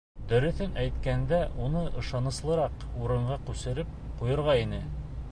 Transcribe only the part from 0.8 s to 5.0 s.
әйткәндә, уны ышаныслыраҡ урынға күсереп ҡуйырға ине.